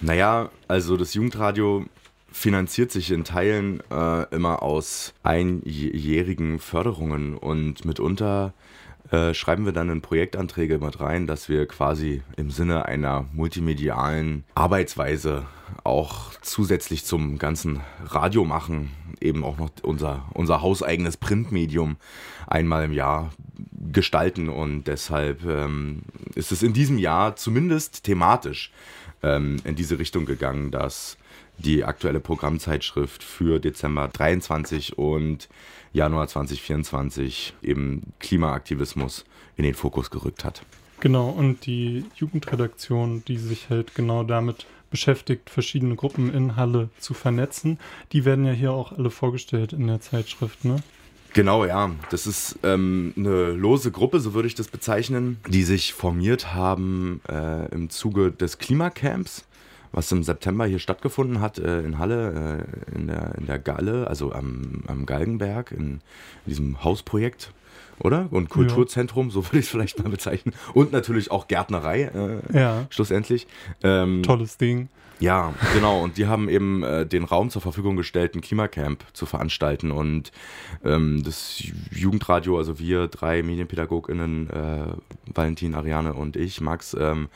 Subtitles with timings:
[0.00, 1.86] Naja, also das Jugendradio
[2.30, 8.52] finanziert sich in Teilen äh, immer aus einjährigen Förderungen und mitunter
[9.10, 14.44] äh, schreiben wir dann in Projektanträge mit rein, dass wir quasi im Sinne einer multimedialen
[14.54, 15.46] Arbeitsweise
[15.84, 18.90] auch zusätzlich zum ganzen Radio machen,
[19.20, 21.96] eben auch noch unser, unser hauseigenes Printmedium
[22.46, 23.30] einmal im Jahr
[23.92, 24.48] gestalten.
[24.48, 26.02] Und deshalb ähm,
[26.34, 28.72] ist es in diesem Jahr zumindest thematisch
[29.22, 31.16] ähm, in diese Richtung gegangen, dass
[31.58, 35.48] die aktuelle Programmzeitschrift für Dezember 23 und
[35.92, 39.24] Januar 2024 eben Klimaaktivismus
[39.56, 40.62] in den Fokus gerückt hat.
[41.00, 47.12] Genau, und die Jugendredaktion, die sich halt genau damit beschäftigt, verschiedene Gruppen in Halle zu
[47.12, 47.78] vernetzen,
[48.12, 50.76] die werden ja hier auch alle vorgestellt in der Zeitschrift, ne?
[51.36, 51.90] Genau, ja.
[52.08, 57.20] Das ist ähm, eine lose Gruppe, so würde ich das bezeichnen, die sich formiert haben
[57.28, 59.44] äh, im Zuge des Klimacamps
[59.92, 64.06] was im September hier stattgefunden hat äh, in Halle, äh, in, der, in der Galle,
[64.08, 66.00] also am, am Galgenberg, in, in
[66.46, 67.52] diesem Hausprojekt,
[68.00, 68.28] oder?
[68.30, 69.32] Und Kulturzentrum, ja.
[69.32, 70.54] so würde ich es vielleicht mal bezeichnen.
[70.74, 72.86] Und natürlich auch Gärtnerei, äh, ja.
[72.90, 73.46] schlussendlich.
[73.82, 74.88] Ähm, Tolles Ding.
[75.18, 76.02] Ja, genau.
[76.02, 79.90] Und die haben eben äh, den Raum zur Verfügung gestellt, ein Klimacamp zu veranstalten.
[79.90, 80.30] Und
[80.84, 87.28] ähm, das Jugendradio, also wir drei MedienpädagogInnen, äh, Valentin, Ariane und ich, Max, ähm,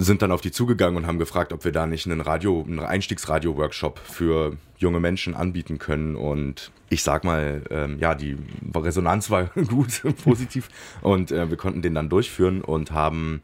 [0.00, 2.80] sind dann auf die zugegangen und haben gefragt, ob wir da nicht einen Radio, einen
[2.80, 6.16] Einstiegsradio-Workshop für junge Menschen anbieten können.
[6.16, 8.38] Und ich sag mal, ähm, ja, die
[8.74, 10.70] Resonanz war gut, positiv.
[11.02, 13.42] Und äh, wir konnten den dann durchführen und haben,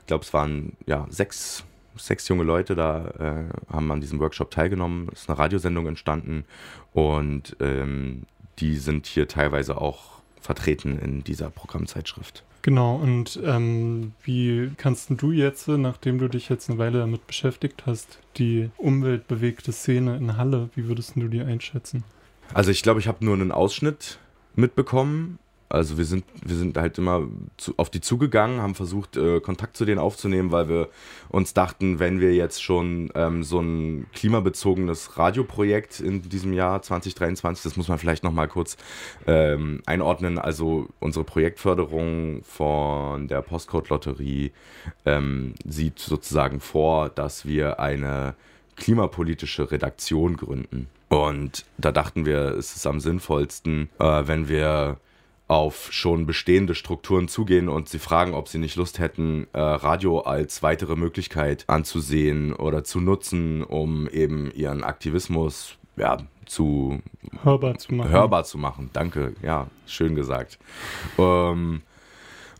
[0.00, 1.64] ich glaube, es waren ja sechs,
[1.96, 5.08] sechs junge Leute da, äh, haben an diesem Workshop teilgenommen.
[5.12, 6.44] Es ist eine Radiosendung entstanden
[6.92, 8.22] und ähm,
[8.60, 12.44] die sind hier teilweise auch vertreten in dieser Programmzeitschrift.
[12.62, 17.84] Genau, und ähm, wie kannst du jetzt, nachdem du dich jetzt eine Weile damit beschäftigt
[17.86, 22.04] hast, die umweltbewegte Szene in Halle, wie würdest du die einschätzen?
[22.54, 24.18] Also ich glaube, ich habe nur einen Ausschnitt
[24.56, 29.40] mitbekommen also wir sind, wir sind halt immer zu, auf die zugegangen, haben versucht, äh,
[29.40, 30.88] Kontakt zu denen aufzunehmen, weil wir
[31.28, 37.62] uns dachten, wenn wir jetzt schon ähm, so ein klimabezogenes Radioprojekt in diesem Jahr 2023,
[37.62, 38.76] das muss man vielleicht nochmal kurz
[39.26, 44.52] ähm, einordnen, also unsere Projektförderung von der Postcode-Lotterie
[45.04, 48.34] ähm, sieht sozusagen vor, dass wir eine
[48.76, 50.88] klimapolitische Redaktion gründen.
[51.08, 54.98] Und da dachten wir, es ist am sinnvollsten, äh, wenn wir
[55.48, 60.20] auf schon bestehende Strukturen zugehen und sie fragen, ob sie nicht Lust hätten, äh, Radio
[60.20, 67.00] als weitere Möglichkeit anzusehen oder zu nutzen, um eben ihren Aktivismus ja, zu
[67.42, 68.10] hörbar zu machen.
[68.10, 68.90] Hörbar zu machen.
[68.92, 70.58] Danke, ja, schön gesagt.
[71.18, 71.82] Ähm,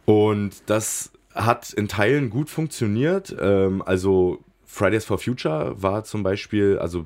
[0.06, 3.36] und das hat in Teilen gut funktioniert.
[3.38, 7.04] Ähm, also Fridays for Future war zum Beispiel, also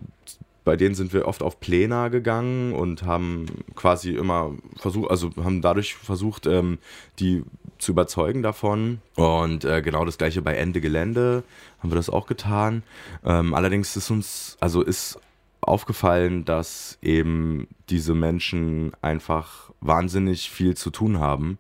[0.64, 5.60] bei denen sind wir oft auf Pläne gegangen und haben quasi immer versucht, also haben
[5.60, 6.78] dadurch versucht, ähm,
[7.18, 7.42] die
[7.78, 9.00] zu überzeugen davon.
[9.16, 11.42] Und äh, genau das gleiche bei Ende Gelände
[11.80, 12.84] haben wir das auch getan.
[13.24, 15.18] Ähm, allerdings ist uns, also ist
[15.60, 21.58] aufgefallen, dass eben diese Menschen einfach wahnsinnig viel zu tun haben.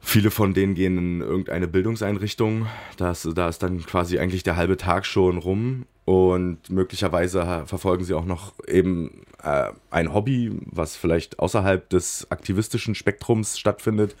[0.00, 2.66] Viele von denen gehen in irgendeine Bildungseinrichtung.
[2.98, 5.86] Das, da ist dann quasi eigentlich der halbe Tag schon rum.
[6.04, 12.94] Und möglicherweise verfolgen sie auch noch eben äh, ein Hobby, was vielleicht außerhalb des aktivistischen
[12.94, 14.14] Spektrums stattfindet.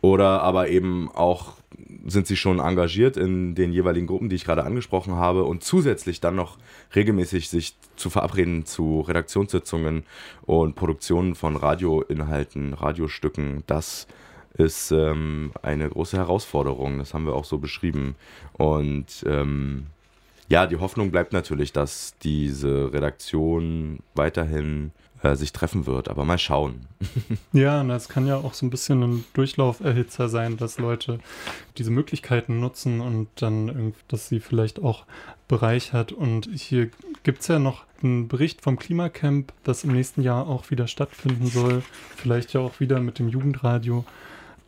[0.00, 1.54] Oder aber eben auch
[2.06, 5.44] sind sie schon engagiert in den jeweiligen Gruppen, die ich gerade angesprochen habe.
[5.44, 6.56] Und zusätzlich dann noch
[6.94, 10.04] regelmäßig sich zu verabreden zu Redaktionssitzungen
[10.42, 13.64] und Produktionen von Radioinhalten, Radiostücken.
[13.66, 14.06] Das
[14.56, 16.98] ist ähm, eine große Herausforderung.
[16.98, 18.14] Das haben wir auch so beschrieben.
[18.52, 19.86] Und ähm,
[20.48, 26.38] ja, die Hoffnung bleibt natürlich, dass diese Redaktion weiterhin äh, sich treffen wird, aber mal
[26.38, 26.86] schauen.
[27.52, 31.18] ja, und das kann ja auch so ein bisschen ein Durchlauferhitzer sein, dass Leute
[31.78, 35.06] diese Möglichkeiten nutzen und dann, dass sie vielleicht auch
[35.48, 36.12] bereichert.
[36.12, 36.90] Und hier
[37.22, 41.46] gibt es ja noch einen Bericht vom Klimacamp, das im nächsten Jahr auch wieder stattfinden
[41.46, 41.82] soll.
[42.16, 44.04] Vielleicht ja auch wieder mit dem Jugendradio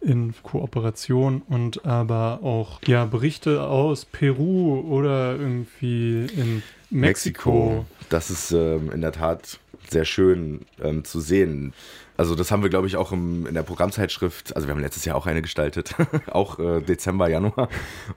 [0.06, 7.50] in Kooperation und aber auch ja Berichte aus Peru oder irgendwie in Mexiko.
[7.50, 7.86] Mexiko.
[8.08, 9.58] Das ist ähm, in der Tat
[9.90, 11.72] sehr schön ähm, zu sehen.
[12.16, 15.04] Also das haben wir, glaube ich, auch im, in der Programmzeitschrift, also wir haben letztes
[15.04, 15.94] Jahr auch eine gestaltet,
[16.30, 17.68] auch äh, Dezember, Januar.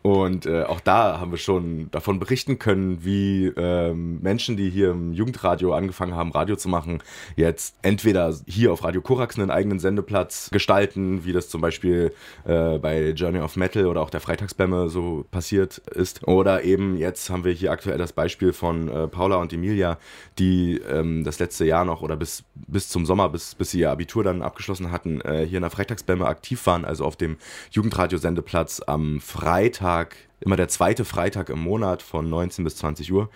[0.01, 4.91] Und äh, auch da haben wir schon davon berichten können, wie ähm, Menschen, die hier
[4.91, 7.01] im Jugendradio angefangen haben, Radio zu machen,
[7.35, 12.13] jetzt entweder hier auf Radio Korax einen eigenen Sendeplatz gestalten, wie das zum Beispiel
[12.45, 16.27] äh, bei Journey of Metal oder auch der Freitagsbämme so passiert ist.
[16.27, 19.97] Oder eben jetzt haben wir hier aktuell das Beispiel von äh, Paula und Emilia,
[20.37, 23.91] die ähm, das letzte Jahr noch oder bis, bis zum Sommer, bis, bis sie ihr
[23.91, 27.37] Abitur dann abgeschlossen hatten, äh, hier in der Freitagsbämme aktiv waren, also auf dem
[27.71, 33.29] Jugendradiosendeplatz am Freitag immer der zweite Freitag im Monat von 19 bis 20 Uhr.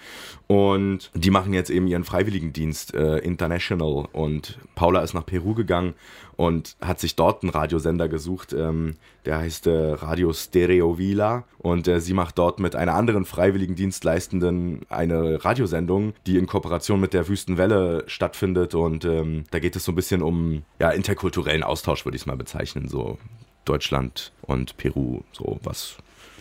[0.48, 4.08] Und die machen jetzt eben ihren Freiwilligendienst äh, International.
[4.12, 5.94] Und Paula ist nach Peru gegangen
[6.36, 8.54] und hat sich dort einen Radiosender gesucht.
[8.54, 8.96] Ähm,
[9.26, 11.44] der heißt äh, Radio Stereo Vila.
[11.58, 17.14] Und äh, sie macht dort mit einer anderen Freiwilligendienstleistenden eine Radiosendung, die in Kooperation mit
[17.14, 18.76] der Wüstenwelle stattfindet.
[18.76, 22.26] Und ähm, da geht es so ein bisschen um ja, interkulturellen Austausch, würde ich es
[22.26, 22.88] mal bezeichnen.
[22.88, 23.18] So
[23.66, 25.98] Deutschland und Peru, so was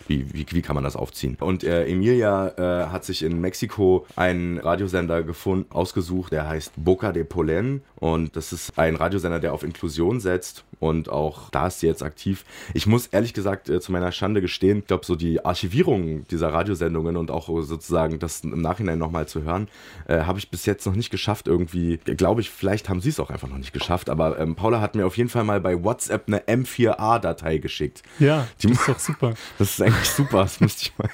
[0.07, 1.37] wie, wie, wie kann man das aufziehen?
[1.39, 7.11] Und äh, Emilia äh, hat sich in Mexiko einen Radiosender gefunden, ausgesucht, der heißt Boca
[7.11, 7.81] de Polen.
[7.95, 10.65] Und das ist ein Radiosender, der auf Inklusion setzt.
[10.79, 12.43] Und auch da ist sie jetzt aktiv.
[12.73, 16.51] Ich muss ehrlich gesagt äh, zu meiner Schande gestehen, ich glaube, so die Archivierung dieser
[16.51, 19.69] Radiosendungen und auch sozusagen das im Nachhinein nochmal zu hören,
[20.07, 21.47] äh, habe ich bis jetzt noch nicht geschafft.
[21.47, 24.09] Irgendwie, glaube ich, vielleicht haben sie es auch einfach noch nicht geschafft.
[24.09, 28.03] Aber ähm, Paula hat mir auf jeden Fall mal bei WhatsApp eine M4A-Datei geschickt.
[28.19, 29.33] Ja, die, das ist doch super.
[29.57, 30.43] Das ist eigentlich super.
[30.43, 31.09] Das müsste ich mal.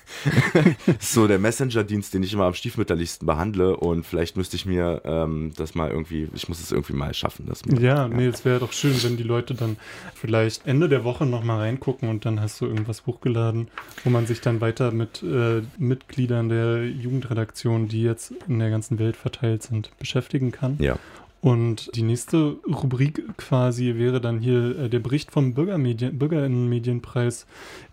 [1.00, 3.78] so der Messenger-Dienst, den ich immer am stiefmütterlichsten behandle.
[3.78, 7.46] Und vielleicht müsste ich mir ähm, das mal irgendwie, ich muss es irgendwie mal schaffen.
[7.48, 9.78] Das mal, ja, ja, nee, es wäre doch schön, wenn die Leute dann
[10.14, 13.70] vielleicht Ende der Woche nochmal reingucken und dann hast du irgendwas hochgeladen,
[14.04, 19.00] wo man sich dann weiter mit äh, Mitgliedern der Jugendredaktion, die jetzt in der ganzen
[19.00, 20.78] Welt verteilt sind, beschäftigen kann.
[20.80, 20.98] Ja.
[21.41, 27.45] Und die nächste Rubrik quasi wäre dann hier äh, der Bericht vom Bürgerinnenmedienpreis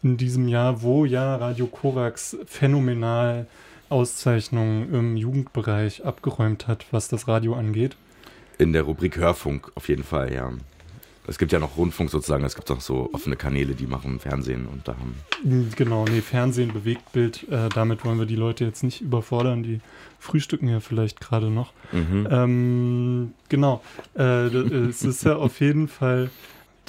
[0.02, 3.46] in diesem Jahr, wo ja Radio Korax phänomenal
[3.88, 7.96] Auszeichnungen im Jugendbereich abgeräumt hat, was das Radio angeht.
[8.58, 10.50] In der Rubrik Hörfunk auf jeden Fall, ja.
[11.28, 14.67] Es gibt ja noch Rundfunk sozusagen, es gibt auch so offene Kanäle, die machen Fernsehen
[14.67, 15.14] und da haben.
[15.43, 19.81] Hm, genau, nee, Fernsehen, Bewegtbild, äh, damit wollen wir die Leute jetzt nicht überfordern, die
[20.19, 21.73] frühstücken ja vielleicht gerade noch.
[21.93, 22.28] Mhm.
[22.31, 23.82] Ähm, genau,
[24.17, 26.31] äh, es ist ja auf jeden Fall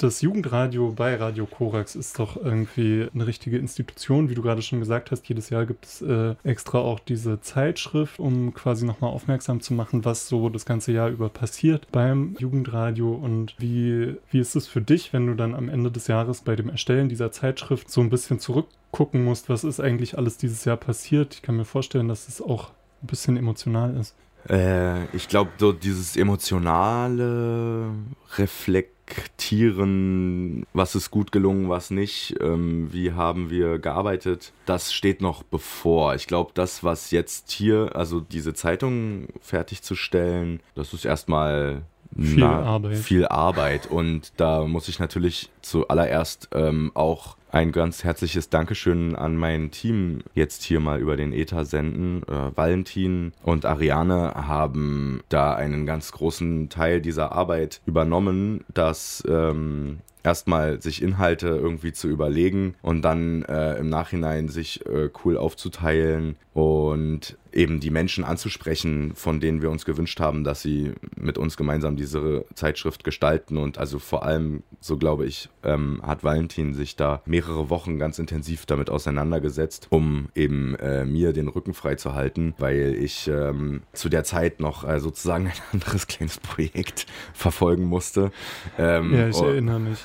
[0.02, 4.78] das Jugendradio bei Radio Korax ist doch irgendwie eine richtige Institution, wie du gerade schon
[4.78, 5.28] gesagt hast.
[5.28, 10.04] Jedes Jahr gibt es äh, extra auch diese Zeitschrift, um quasi nochmal aufmerksam zu machen,
[10.04, 14.80] was so das ganze Jahr über passiert beim Jugendradio und wie, wie ist es für
[14.80, 18.10] dich, wenn du dann am Ende des Jahres bei dem Erstellen dieser Zeitschrift so ein
[18.10, 21.34] bisschen zurückgucken musst, was ist eigentlich alles dieses Jahr passiert?
[21.34, 22.70] Ich kann mir vorstellen, dass es auch
[23.02, 24.14] ein bisschen emotional ist.
[24.48, 27.90] Äh, ich glaube, so dieses emotionale
[28.36, 35.20] Reflekt reflektieren, was ist gut gelungen, was nicht, ähm, wie haben wir gearbeitet, das steht
[35.20, 36.14] noch bevor.
[36.14, 41.82] Ich glaube, das, was jetzt hier, also diese Zeitung fertigzustellen, das ist erstmal
[42.16, 42.96] viel na, Arbeit.
[42.98, 43.86] Viel Arbeit.
[43.90, 50.20] Und da muss ich natürlich zuallererst ähm, auch ein ganz herzliches Dankeschön an mein Team
[50.34, 52.22] jetzt hier mal über den Ether senden.
[52.24, 60.00] Äh, Valentin und Ariane haben da einen ganz großen Teil dieser Arbeit übernommen, dass ähm,
[60.22, 66.36] erstmal sich Inhalte irgendwie zu überlegen und dann äh, im Nachhinein sich äh, cool aufzuteilen
[66.52, 71.56] und eben die Menschen anzusprechen, von denen wir uns gewünscht haben, dass sie mit uns
[71.56, 73.56] gemeinsam diese Zeitschrift gestalten.
[73.56, 78.18] Und also vor allem, so glaube ich, ähm, hat Valentin sich da mehrere Wochen ganz
[78.18, 83.82] intensiv damit auseinandergesetzt, um eben äh, mir den Rücken frei zu halten, weil ich ähm,
[83.92, 88.30] zu der Zeit noch äh, sozusagen ein anderes kleines Projekt verfolgen musste.
[88.78, 89.98] Ähm, ja, ich oh, erinnere mich.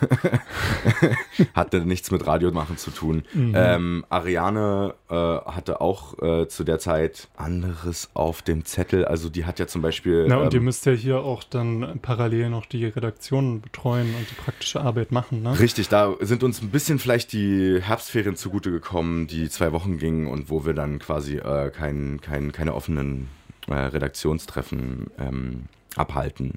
[1.53, 3.23] hatte nichts mit Radio machen zu tun.
[3.33, 3.53] Mhm.
[3.55, 9.05] Ähm, Ariane äh, hatte auch äh, zu der Zeit anderes auf dem Zettel.
[9.05, 10.25] Also die hat ja zum Beispiel.
[10.27, 14.29] Na, und ähm, ihr müsst ja hier auch dann parallel noch die Redaktionen betreuen und
[14.29, 15.59] die praktische Arbeit machen, ne?
[15.59, 20.27] Richtig, da sind uns ein bisschen vielleicht die Herbstferien zugute gekommen, die zwei Wochen gingen
[20.27, 23.29] und wo wir dann quasi äh, kein, kein, keine offenen
[23.67, 25.63] äh, Redaktionstreffen ähm,
[25.95, 26.53] abhalten,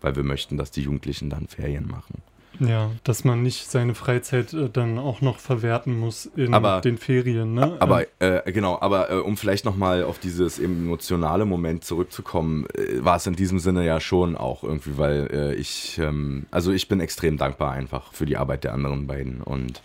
[0.00, 2.22] weil wir möchten, dass die Jugendlichen dann Ferien machen.
[2.60, 6.98] Ja, dass man nicht seine Freizeit äh, dann auch noch verwerten muss in aber, den
[6.98, 7.54] Ferien.
[7.54, 7.76] Ne?
[7.80, 13.16] Aber äh, genau, aber äh, um vielleicht nochmal auf dieses emotionale Moment zurückzukommen, äh, war
[13.16, 17.00] es in diesem Sinne ja schon auch irgendwie, weil äh, ich, ähm, also ich bin
[17.00, 19.82] extrem dankbar einfach für die Arbeit der anderen beiden und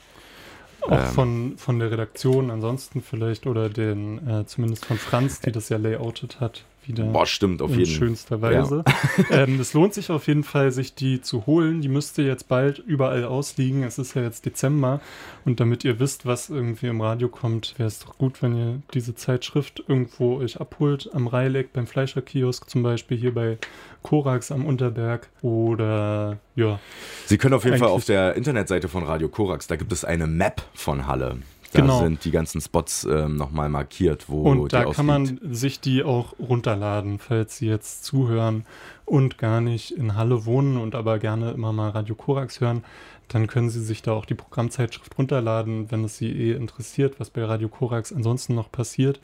[0.81, 5.51] auch ähm, von, von der Redaktion ansonsten vielleicht oder den, äh, zumindest von Franz, die
[5.51, 6.63] das ja layoutet hat.
[6.88, 8.83] Wieder Boah, stimmt, auf in jeden schönster Weise.
[9.29, 9.43] Ja.
[9.43, 11.81] ähm, es lohnt sich auf jeden Fall, sich die zu holen.
[11.81, 13.83] Die müsste jetzt bald überall ausliegen.
[13.83, 15.01] Es ist ja jetzt Dezember
[15.45, 18.81] und damit ihr wisst, was irgendwie im Radio kommt, wäre es doch gut, wenn ihr
[18.93, 21.09] diese Zeitschrift irgendwo euch abholt.
[21.13, 23.57] Am Reileck, beim Fleischerkiosk zum Beispiel, hier bei
[24.03, 26.79] Korax am Unterberg oder ja.
[27.25, 30.27] Sie können auf jeden Fall auf der Internetseite von Radio Korax, da gibt es eine
[30.27, 31.38] Map von Halle.
[31.71, 31.99] Da genau.
[32.03, 36.37] sind die ganzen Spots ähm, nochmal markiert, wo Und da kann man sich die auch
[36.37, 38.65] runterladen, falls Sie jetzt zuhören
[39.05, 42.83] und gar nicht in Halle wohnen und aber gerne immer mal Radio Korax hören.
[43.29, 47.29] Dann können Sie sich da auch die Programmzeitschrift runterladen, wenn es Sie eh interessiert, was
[47.29, 49.21] bei Radio Korax ansonsten noch passiert.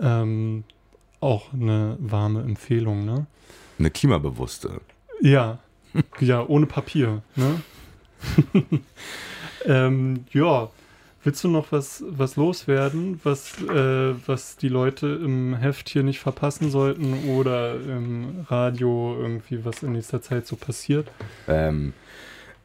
[0.00, 0.64] Ähm,
[1.20, 3.26] auch eine warme Empfehlung, ne?
[3.78, 4.80] Eine klimabewusste.
[5.20, 5.58] Ja,
[6.20, 7.60] ja, ohne Papier, ne?
[9.66, 10.70] ähm, ja,
[11.24, 16.20] Willst du noch was, was loswerden, was, äh, was die Leute im Heft hier nicht
[16.20, 21.10] verpassen sollten oder im Radio irgendwie, was in nächster Zeit so passiert?
[21.48, 21.94] Ähm,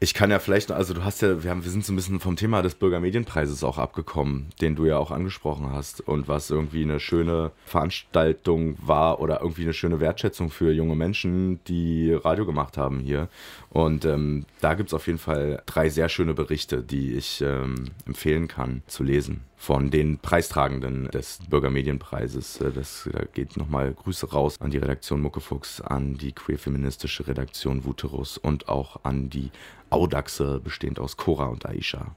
[0.02, 2.20] ich kann ja vielleicht, also du hast ja, wir, haben, wir sind so ein bisschen
[2.20, 6.82] vom Thema des Bürgermedienpreises auch abgekommen, den du ja auch angesprochen hast und was irgendwie
[6.82, 12.78] eine schöne Veranstaltung war oder irgendwie eine schöne Wertschätzung für junge Menschen, die Radio gemacht
[12.78, 13.28] haben hier.
[13.68, 17.90] Und ähm, da gibt es auf jeden Fall drei sehr schöne Berichte, die ich ähm,
[18.06, 22.62] empfehlen kann zu lesen von den Preistragenden des Bürgermedienpreises.
[22.62, 27.84] Äh, das, da geht nochmal Grüße raus an die Redaktion Muckefuchs, an die queer-feministische Redaktion
[27.84, 29.50] Wuterus und auch an die
[29.90, 32.16] Audaxe, bestehend aus Cora und Aisha.